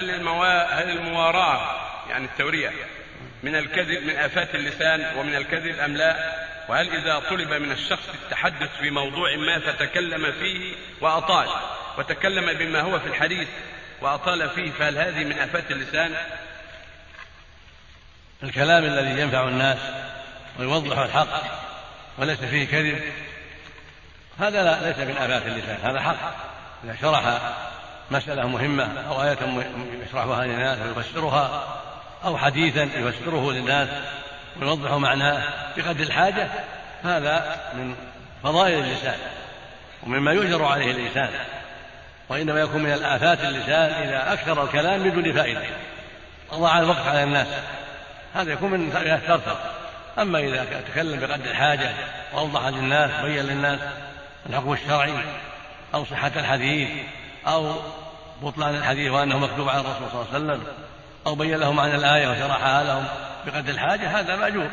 [0.00, 0.28] هل.
[0.72, 1.76] هل المواراة
[2.10, 2.70] يعني التورية
[3.42, 6.32] من الكذب من آفات اللسان ومن الكذب أم لا؟
[6.68, 11.48] وهل إذا طلب من الشخص التحدث في موضوع ما فتكلم فيه وأطال
[11.98, 13.48] وتكلم بما هو في الحديث
[14.00, 16.14] وأطال فيه فهل هذه من آفات اللسان؟
[18.42, 19.78] الكلام الذي ينفع الناس
[20.58, 21.42] ويوضح الحق
[22.18, 23.12] وليس فيه كذب
[24.38, 26.36] هذا لا ليس من آفات اللسان هذا حق
[26.84, 27.22] إذا شرح
[28.10, 29.38] مسألة مهمة أو آية
[30.06, 31.64] يشرحها للناس ويفسرها
[32.24, 33.88] أو حديثا يفسره للناس
[34.60, 35.42] ويوضح معناه
[35.76, 36.48] بقدر الحاجة
[37.04, 37.94] هذا من
[38.42, 39.18] فضائل اللسان
[40.02, 41.30] ومما يؤجر عليه اللسان
[42.28, 45.62] وإنما يكون من الآفات اللسان إذا أكثر الكلام بدون فائدة.
[46.52, 47.46] أضاع الوقت على الناس
[48.34, 48.92] هذا يكون من
[49.26, 49.56] ترتب.
[50.18, 51.90] أما إذا تكلم بقدر الحاجة
[52.32, 53.80] وأوضح للناس بين للناس
[54.50, 55.12] الحكم الشرعي
[55.94, 56.88] أو صحة الحديث
[57.46, 57.74] أو
[58.42, 60.66] بطلان الحديث وأنه مكتوب على الرسول صلى الله عليه وسلم
[61.26, 63.04] أو بين لهم معنى الآية وشرحها لهم
[63.46, 64.68] بقدر الحاجة هذا مأجور.